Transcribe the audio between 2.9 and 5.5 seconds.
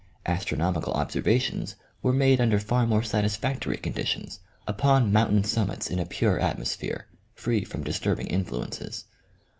satisfactory con ditions upon mountain